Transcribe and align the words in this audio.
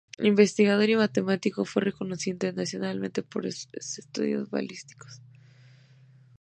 Investigador 0.23 0.89
y 0.89 0.95
matemático, 0.95 1.63
fue 1.63 1.83
reconocido 1.83 2.33
internacionalmente 2.33 3.21
por 3.21 3.43
sus 3.53 3.95
estudios 3.99 4.49
balísticos. 4.49 5.21